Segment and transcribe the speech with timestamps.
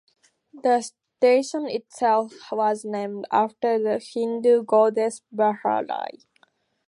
[0.63, 6.25] The station itself was named after the Hindu goddess Bharati.